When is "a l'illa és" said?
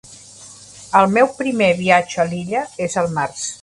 2.25-3.03